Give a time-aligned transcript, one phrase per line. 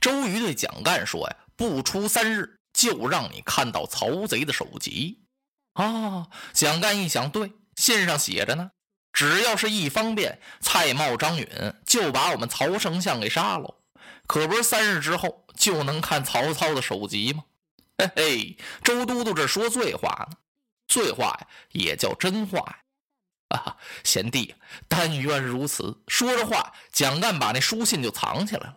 [0.00, 5.20] 周瑜对蒋干说呀：“不出三日，就让你看到曹贼的首级。”
[5.74, 6.28] 啊！
[6.52, 8.70] 蒋干一想，对，信上写着呢，
[9.12, 11.46] 只要是一方便，蔡瑁、张允
[11.86, 13.76] 就把我们曹丞相给杀了，
[14.26, 17.44] 可不是三日之后就能看曹操的首级吗？
[17.98, 20.36] 嘿嘿，周都督这说醉话呢，
[20.88, 22.76] 醉话呀也叫真话呀！
[23.50, 24.54] 啊，贤弟，
[24.88, 26.02] 但愿如此。
[26.08, 28.76] 说着话，蒋干把那书信就藏起来了。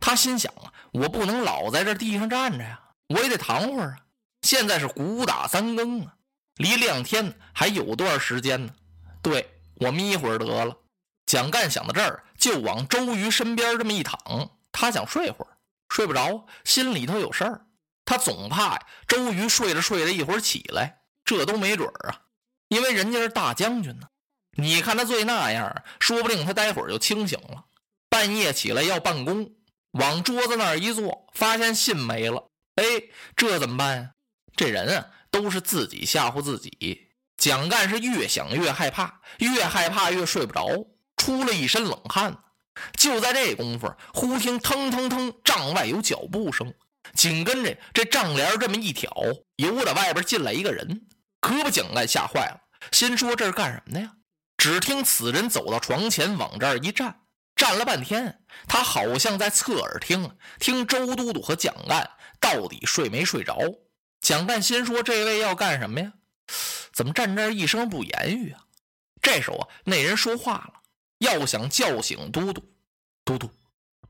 [0.00, 3.98] 他心想啊，我不能老在这地上站着呀，我也得躺会儿啊。
[4.42, 6.14] 现在是鼓打三更啊。
[6.56, 8.72] 离亮天还有段时间呢，
[9.20, 10.76] 对我眯一会儿得了。
[11.26, 17.66] 蒋干想到这儿，就往周瑜身边这么一躺，他想睡会儿，睡不着，心里头有事儿。
[18.04, 18.78] 他总怕，
[19.08, 22.20] 周瑜睡着睡着一会儿起来，这都没准儿啊，
[22.68, 24.06] 因为人家是大将军呢。
[24.52, 27.64] 你看他醉那样，说不定他待会儿就清醒了。
[28.08, 29.50] 半夜起来要办公，
[29.98, 32.84] 往桌子那儿一坐，发现信没了，哎，
[33.36, 34.10] 这怎么办呀？
[34.56, 35.06] 这人啊。
[35.28, 37.10] 都是自己吓唬自己。
[37.36, 40.66] 蒋干是越想越害怕，越害怕越睡不着，
[41.18, 42.38] 出了一身冷汗。
[42.96, 46.72] 就在这功夫，忽听腾腾腾，帐外有脚步声，
[47.12, 49.12] 紧跟着这帐帘这么一挑，
[49.56, 51.06] 由着外边进来一个人，
[51.42, 52.58] 可把蒋干吓坏了，
[52.92, 54.12] 心说这是干什么的呀？
[54.56, 57.20] 只听此人走到床前，往这儿一站，
[57.56, 63.58] 站了半天，他好像在侧耳听，听周都督和蒋干到底睡没睡着。
[64.20, 66.12] 蒋干心说：“这位要干什么呀？
[66.92, 68.60] 怎么站这儿一声不言语啊？”
[69.22, 70.74] 这时候啊，那人说话了
[71.18, 72.62] ：“要想叫醒都督，
[73.24, 73.50] 都督，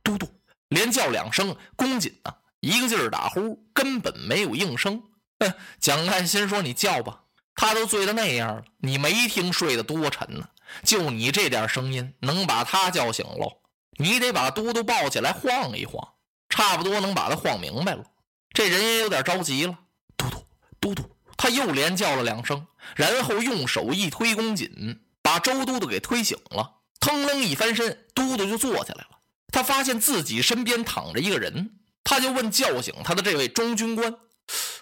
[0.03, 0.29] 都督，
[0.69, 5.03] 连叫两声，公瑾啊，一个劲儿打呼，根本没有应声。”
[5.39, 5.55] 哼！
[5.79, 7.23] 蒋干心说：“你叫吧，
[7.55, 10.49] 他都醉得那样了，你没听睡得多沉呢？
[10.83, 13.59] 就你这点声音，能把他叫醒喽？
[13.99, 16.15] 你得把都督抱起来晃一晃，
[16.49, 18.05] 差不多能把他晃明白了。”
[18.53, 19.79] 这人也有点着急了。
[20.17, 20.45] 都督，
[20.81, 26.77] 都督，他又连叫了两声，然后用手一推弓紧，把周都督给推醒了。
[27.01, 29.19] 腾楞一翻身，都督就坐起来了。
[29.53, 34.15] 他发现自己身边躺着一个人，他就问叫醒他的这位中军官：“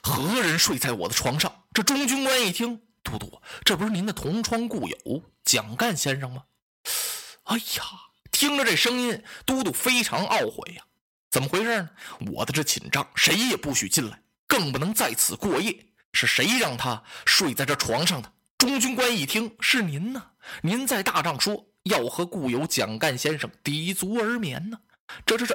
[0.03, 2.81] 何人睡在我的床上？”这中军官一听，
[3.19, 6.45] 都督，这不是您的同窗故友蒋干先生吗？
[7.45, 7.85] 哎呀，
[8.31, 10.83] 听着这声音，都督非常懊悔呀。
[11.31, 11.91] 怎么回事呢？
[12.33, 14.21] 我的这寝帐谁也不许进来。
[14.47, 15.87] 更不能在此过夜。
[16.13, 18.33] 是谁让他睡在这床上的？
[18.57, 20.23] 中军官一听，是您呢。
[20.63, 24.79] 您在大帐说要和故友蒋干先生抵足而眠呢。
[25.27, 25.55] 这这这，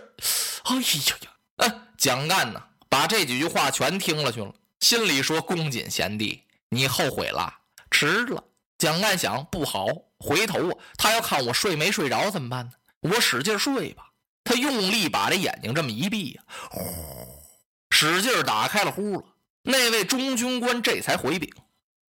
[0.66, 0.82] 哎呀
[1.22, 1.32] 呀！
[1.58, 7.54] 嗯，蒋干呢，把这几句话全听了去了，心里说：“恭谨贤弟，你后悔了，
[7.92, 8.44] 迟了。”
[8.78, 9.88] 蒋干想：不好，
[10.20, 12.72] 回头他要看我睡没睡着怎么办呢？
[13.02, 14.12] 我使劲睡吧。
[14.44, 16.82] 他用力把这眼睛这么一闭呀，呼。
[17.90, 19.24] 使劲打开了呼了，
[19.64, 21.52] 那位中军官这才回禀：“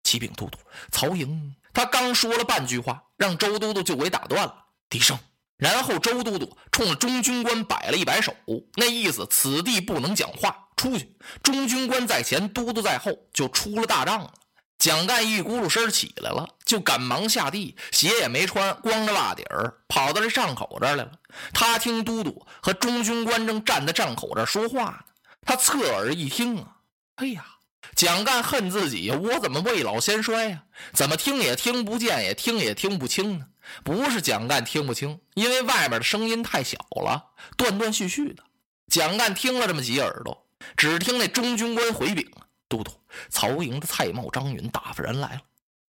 [0.03, 0.59] 启禀都督，
[0.91, 4.65] 曹营。”他刚说了半句话，让周都督就给打断了。
[4.89, 5.17] 低声。
[5.57, 8.33] 然后周都督冲着中军官摆了一摆手，
[8.75, 11.17] 那意思此地不能讲话，出去。
[11.43, 14.33] 中军官在前，都督在后，就出了大帐了。
[14.79, 21.11] 蒋干一咕噜声起来了，就赶忙下地，鞋也没穿，光着袜底儿跑到这帐口这儿来了。
[21.53, 24.99] 他听都督和中军官正站在帐口这儿说话呢。
[25.41, 26.77] 他侧耳一听啊，
[27.15, 27.45] 哎呀，
[27.93, 29.11] 蒋干恨自己！
[29.11, 30.63] 我怎么未老先衰呀？
[30.93, 33.47] 怎么听也听不见，也听也听不清呢？
[33.83, 37.21] 不是蒋干听不清，因为外面的声音太小了，
[37.57, 38.43] 断断续续的。
[38.87, 40.47] 蒋干听了这么几耳朵，
[40.77, 42.31] 只听那中军官回禀
[42.69, 42.91] ：“都督，
[43.29, 45.41] 曹营的蔡瑁、张允打发人来了。”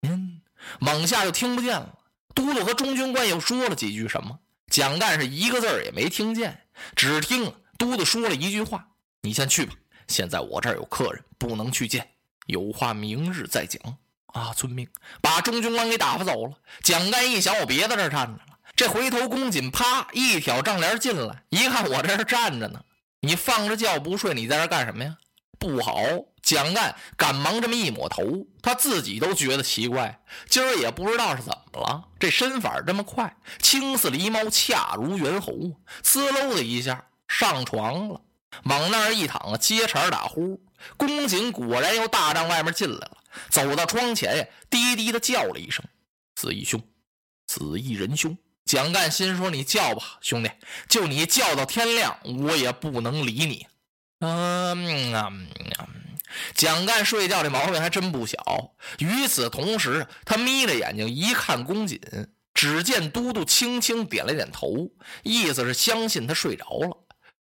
[0.03, 0.41] 嗯，
[0.81, 1.99] 往下就听不见了。
[2.35, 4.39] 都督和中军官又说了几句什么？
[4.69, 8.89] 蒋干是一个字儿也没听见，只听都督说了一句话。
[9.23, 9.75] 你先去吧，
[10.09, 12.09] 现在我这儿有客人，不能去见，
[12.47, 13.99] 有话明日再讲。
[14.27, 14.89] 啊，遵命。
[15.21, 16.57] 把中军官给打发走了。
[16.83, 22.83] 蒋干一想，我别在这站着了，这回头公瑾，啪一挑帐帘进来，一看我这站着呢，
[23.21, 25.19] 你放着觉不睡，你在这干什么呀？
[25.59, 25.97] 不好！
[26.51, 35.53] 蒋干赶忙这么一抹头，他自己都觉得奇怪，今儿也不知道是怎么了，这身法这么快，青似狸猫，恰如猿猴，
[36.03, 38.21] 呲溜的一下上床了。
[38.65, 40.61] 往那儿一躺，接茬打呼。
[40.97, 43.19] 公瑾果然由大帐外面进来了，
[43.49, 45.85] 走到窗前呀，低低的叫了一声
[46.35, 46.83] ：“子义兄，
[47.47, 48.37] 子义仁兄。”
[48.67, 50.51] 蒋干心说：“你叫吧，兄弟，
[50.89, 53.69] 就你叫到天亮，我也不能理你。”
[54.19, 55.33] 嗯啊，
[56.55, 58.39] 蒋干睡觉这毛病还真不小。
[58.99, 62.01] 与此同时，他眯着眼睛一看公瑾，
[62.55, 64.91] 只见都督轻轻点了点头，
[65.23, 66.97] 意思是相信他睡着了。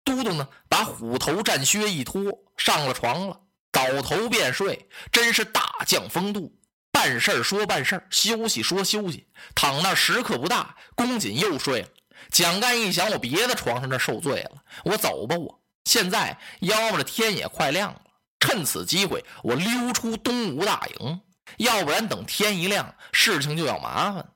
[0.05, 2.23] 都督呢，把虎头战靴一脱，
[2.57, 3.41] 上了床了，
[3.71, 6.55] 倒头便睡，真是大将风度。
[6.91, 11.89] 办事说办事休息说休息，躺那时刻不大，公瑾又睡了。
[12.31, 15.37] 蒋干一想，我别的床上这受罪了，我走吧。
[15.37, 18.01] 我现在要么这天也快亮了，
[18.41, 21.21] 趁此机会我溜出东吴大营，
[21.57, 24.31] 要不然等天一亮，事情就要麻烦。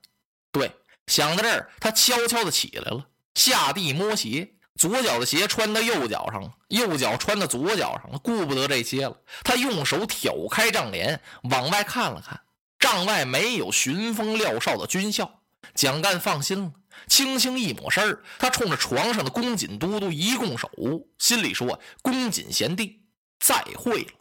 [0.51, 0.71] 对，
[1.07, 3.05] 想到这儿，他悄悄的起来了，
[3.35, 12.41] 下地摸鞋，左脚的鞋穿到右脚上了，右脚穿到左脚上了，顾不得这些了，他用手挑开帐帘，往外看了看。
[12.79, 15.39] 帐外没有巡风撂哨的军校，
[15.73, 16.73] 蒋干放心了，
[17.07, 20.69] 轻轻一抹身他冲着床上的公瑾都督一拱手，
[21.17, 23.02] 心里说：“公瑾贤弟，
[23.43, 24.11] 再会了。”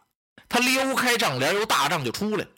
[0.50, 2.50] 他撩开帐帘，由大帐就出来了。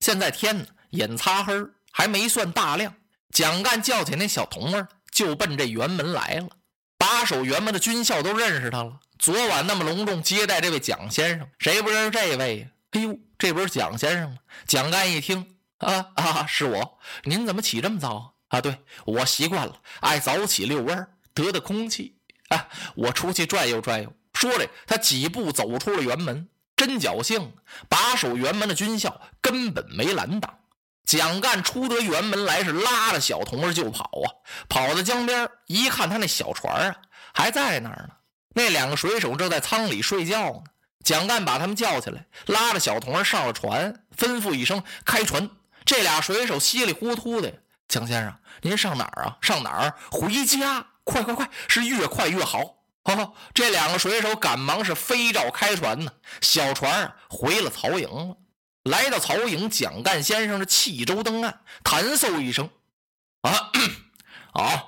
[0.00, 1.52] 现在天呢，眼擦黑，
[1.90, 2.94] 还没算大亮。
[3.30, 6.48] 蒋干叫起那小童儿，就奔这辕门来了。
[6.96, 9.00] 把守辕门的军校都认识他了。
[9.18, 12.66] 昨晚那么隆重接待这位蒋先生，谁不认识这位呀？
[12.92, 14.38] 哎呦，这不是蒋先生吗？
[14.66, 15.56] 蒋干一听。
[15.78, 16.46] 啊啊！
[16.46, 18.60] 是我，您怎么起这么早啊？
[18.60, 22.16] 对我习惯了，爱早起遛弯得得空气。
[22.50, 24.12] 啊，我出去转悠转悠。
[24.42, 27.54] 说着，他几步走出了辕门，真侥幸，
[27.88, 30.58] 把守辕门的军校根本没拦挡。
[31.04, 34.26] 蒋干出得辕门来，是拉着小童儿就跑啊！
[34.68, 36.96] 跑到江边一看，他那小船啊
[37.32, 38.14] 还在那儿呢。
[38.52, 40.62] 那两个水手正在舱里睡觉呢。
[41.04, 45.48] 蒋干把他们叫起来，拉着小童儿上了船，吩咐一声：“开船。”
[45.86, 49.38] 这俩水手稀里糊涂的，蒋先生，您上哪儿啊？
[49.40, 49.94] 上哪儿？
[50.10, 50.84] 回家！
[51.04, 52.81] 快快快，是越快越好。
[53.04, 56.12] 哦，这两个水手赶忙是飞照开船呢。
[56.40, 58.36] 小船，回了曹营了。
[58.84, 62.68] 来到曹营，蒋干先生是弃舟登岸，弹奏一声，
[63.42, 63.70] 啊，
[64.52, 64.84] 啊，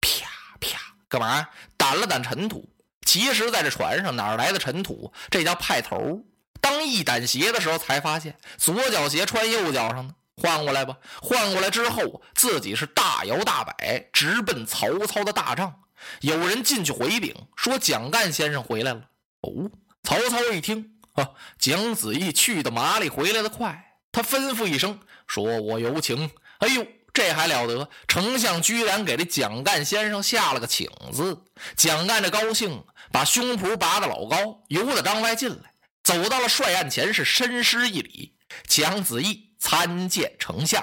[0.00, 0.28] 啪
[0.60, 0.78] 啪，
[1.08, 1.48] 干嘛？
[1.78, 2.68] 掸了掸尘土。
[3.06, 5.12] 其实，在这船上哪来的尘土？
[5.30, 6.24] 这叫派头。
[6.60, 10.14] 当一掸鞋的时候，才发现左脚鞋穿右脚上呢。
[10.36, 15.82] 换过来吧，换过来之后，自己是大摇大摆直奔曹操的大帐。
[16.20, 19.00] 有人进去回禀说：“蒋干先生回来了。”
[19.42, 19.70] 哦，
[20.02, 23.84] 曹操一听啊，蒋子义去的麻利，回来的快。
[24.12, 27.88] 他吩咐一声说：“我有请。”哎呦，这还了得！
[28.08, 31.44] 丞相居然给这蒋干先生下了个请字。
[31.76, 35.72] 蒋干这高兴，把胸脯拔得老高，由得帐外进来。
[36.02, 38.36] 走到了帅案前，是深施一礼。
[38.66, 40.82] 蒋子义参见丞相。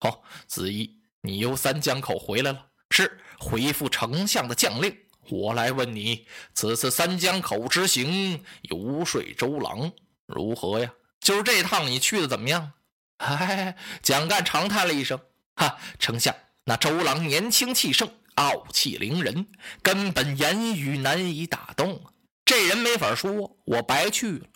[0.00, 4.96] 好，子义，你由三江口回来了，是回复丞相的将令。
[5.28, 9.90] 我来问你，此次三江口之行，游说周郎
[10.26, 10.92] 如何呀？
[11.20, 12.72] 就是这趟你去的怎么样？
[13.16, 15.18] 哎，蒋干长叹了一声
[15.56, 16.34] ：“哈，丞相，
[16.64, 19.48] 那周郎年轻气盛，傲气凌人，
[19.82, 22.04] 根本言语难以打动。
[22.44, 24.46] 这人没法说，我白去了。”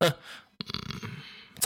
[0.00, 0.12] 哼，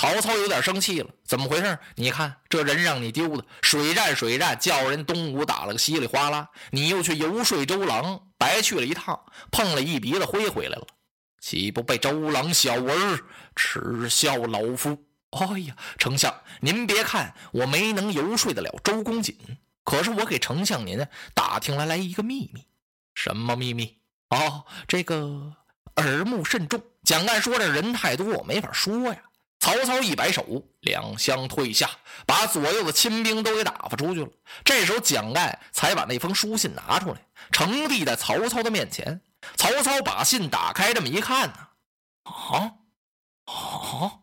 [0.02, 1.78] 曹操有点生气了，怎么回事？
[1.94, 9.20] 你看这人让你丢的，水战水战，叫人东吴打了个稀里哗啦，你又去游说周郎，白去了一趟，
[9.52, 10.84] 碰了一鼻子灰回来了，
[11.40, 13.20] 岂不被周郎小儿
[13.54, 14.98] 耻笑老夫？
[15.30, 19.36] 哎呀，丞相，您别看我没能游说得了周公瑾，
[19.84, 22.66] 可是我给丞相您打听来来一个秘密，
[23.14, 23.98] 什么秘密？
[24.30, 25.54] 哦，这个
[25.94, 26.82] 耳目甚重。
[27.04, 29.22] 蒋干说：“这人太多，我没法说呀。”
[29.62, 30.44] 曹操一摆手，
[30.80, 31.88] 两相退下，
[32.26, 34.28] 把左右的亲兵都给打发出去了。
[34.64, 37.20] 这时候，蒋干才把那封书信拿出来，
[37.52, 39.20] 呈递在曹操的面前。
[39.56, 41.54] 曹操把信打开，这么一看呢，
[42.24, 42.72] 啊
[43.44, 44.18] 啊！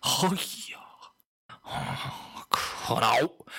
[0.00, 0.28] 哎
[0.70, 0.78] 呀，
[2.48, 3.14] 可恼！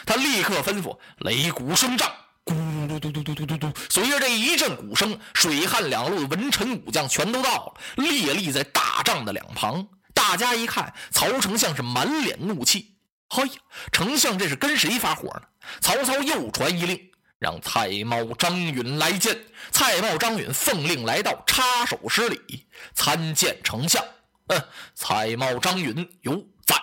[0.07, 2.11] 他立刻吩咐擂鼓声仗。
[2.43, 3.71] 咕嘟嘟嘟嘟嘟嘟嘟！
[3.91, 9.87] 随着这一阵鼓声，水旱两路的文臣武将全都到了，列立在大帐的两旁。
[10.29, 12.93] 大家一看，曹丞相是满脸怒气。
[13.29, 13.49] 嘿，
[13.91, 15.41] 丞相这是跟谁发火呢？
[15.81, 19.35] 曹操又传一令，让蔡瑁、张允来见。
[19.71, 24.05] 蔡瑁、张允奉令来到，插手施礼，参见丞相。
[24.49, 26.75] 嗯，蔡瑁、张允有在。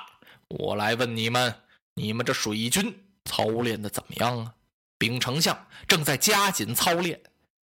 [0.48, 1.54] 我来问你们，
[1.94, 2.92] 你们这水军
[3.26, 4.52] 操练的怎么样啊？
[4.98, 7.20] 禀丞相，正在加紧操练。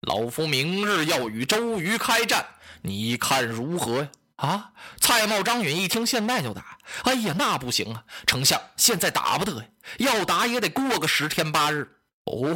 [0.08, 2.48] 老夫明日要与周瑜开战，
[2.84, 4.10] 你看如何呀？
[4.44, 4.72] 啊！
[5.00, 6.78] 蔡瑁、张允一听，现在就打？
[7.04, 8.04] 哎呀，那不行啊！
[8.28, 9.68] 丞相，现在打不得呀，
[10.00, 11.90] 要打也得过个十天八日。
[12.26, 12.54] 哦，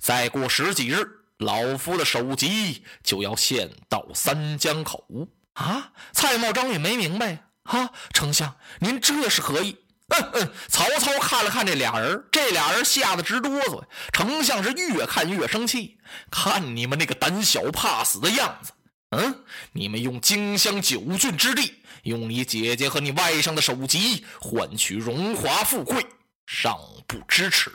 [0.00, 1.06] 再过十几日，
[1.38, 5.04] 老夫的首级就要献到三江口
[5.52, 5.92] 啊！
[6.12, 7.90] 蔡瑁、张允没明白啊！
[8.12, 9.76] 丞相，您这是何意？
[10.08, 13.84] 嗯嗯，曹操看了看这俩人，这俩人吓得直哆嗦。
[14.12, 15.98] 丞相是越看越生气，
[16.32, 18.72] 看你们那个胆小怕死的样子。
[19.10, 21.72] 嗯，你们用荆襄九郡之地，
[22.02, 26.04] 用你姐姐和你外甥的首级换取荣华富贵，
[26.46, 27.70] 尚不知耻！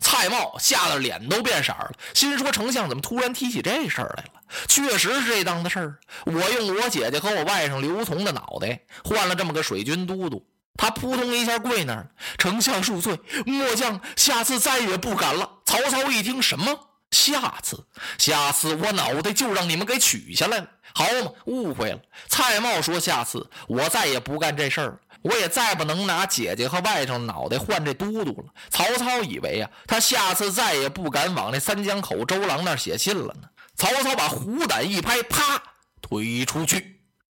[0.00, 4.40] 蔡瑁吓得脸都变色了，心说：丞相怎么突然提起这事儿来了？
[4.66, 5.98] 确实是这档子事儿。
[6.24, 10.44] 我用我姐姐和我外甥刘琮的脑袋换了这么个水军都督。
[10.76, 15.48] 他扑通一下跪那儿，丞相恕罪，末将下次再也不敢了。
[15.64, 16.76] 曹操一听，什么
[17.12, 17.86] 下次？
[18.18, 21.30] 下次我脑袋就让你们给取下来了，好嘛？
[21.44, 22.00] 误会了。
[22.28, 33.48] 蔡瑁说：“下次我再也不干这事儿，我也再不能拿姐姐和外甥脑袋换这都督了。”曹操以为啊，他下次再也不敢往那三江口周郎那儿写信了呢。
[33.76, 35.62] 曹操把虎胆一拍，啪，
[36.00, 36.91] 推出去。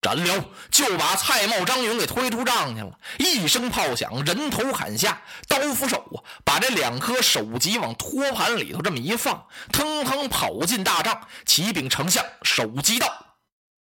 [0.02, 2.98] 斩了，就把蔡瑁、张允给推出帐去了。
[3.20, 11.28] 一声炮响，人头砍下，刀斧手啊，把这两颗首级往托盘里头这么一放，腾腾跑进大帐。
[11.46, 13.06] 启禀丞相，首级到。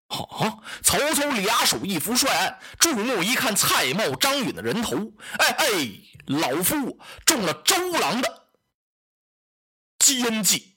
[0.10, 4.98] 好，曹操俩手一扶帅案，注目一看，蔡瑁、张允的人头。
[5.40, 5.66] 哎哎，
[6.28, 8.44] 老夫中了周郎的
[9.98, 10.71] 奸计。